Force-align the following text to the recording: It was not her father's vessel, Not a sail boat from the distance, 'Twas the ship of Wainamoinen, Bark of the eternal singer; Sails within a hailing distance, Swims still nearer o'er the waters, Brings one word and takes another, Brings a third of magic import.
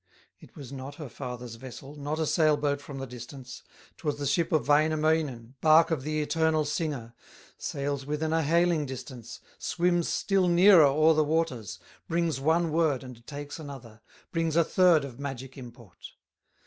It 0.39 0.55
was 0.55 0.71
not 0.73 0.95
her 0.95 1.09
father's 1.09 1.57
vessel, 1.57 1.93
Not 1.93 2.17
a 2.17 2.25
sail 2.25 2.57
boat 2.57 2.81
from 2.81 2.97
the 2.97 3.05
distance, 3.05 3.61
'Twas 3.97 4.17
the 4.17 4.25
ship 4.25 4.51
of 4.51 4.67
Wainamoinen, 4.67 5.53
Bark 5.61 5.91
of 5.91 6.01
the 6.01 6.23
eternal 6.23 6.65
singer; 6.65 7.13
Sails 7.59 8.03
within 8.03 8.33
a 8.33 8.41
hailing 8.41 8.87
distance, 8.87 9.41
Swims 9.59 10.07
still 10.09 10.47
nearer 10.47 10.83
o'er 10.87 11.13
the 11.13 11.23
waters, 11.23 11.77
Brings 12.07 12.39
one 12.39 12.71
word 12.71 13.03
and 13.03 13.23
takes 13.27 13.59
another, 13.59 14.01
Brings 14.31 14.55
a 14.55 14.63
third 14.63 15.05
of 15.05 15.19
magic 15.19 15.55
import. 15.55 15.99